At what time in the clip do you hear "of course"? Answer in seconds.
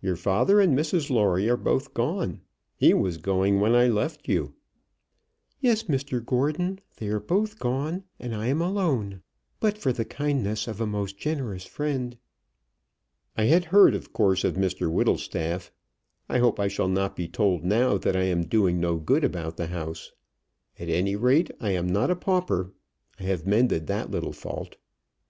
13.94-14.42